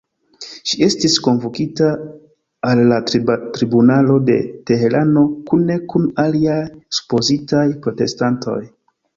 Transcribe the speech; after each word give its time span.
Ŝi 0.69 0.77
estis 0.85 1.17
kunvokita 1.25 1.89
la 2.79 2.97
al 3.01 3.45
tribunalo 3.59 4.15
de 4.31 4.39
Teherano 4.71 5.23
kune 5.53 5.79
kun 5.93 6.11
aliaj 6.27 6.59
supozitaj 7.01 7.65
protestantoj. 7.87 8.61